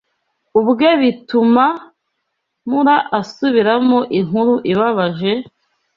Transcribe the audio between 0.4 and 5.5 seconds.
ubwe bituma Mura asubiramo inkuru ibabaje,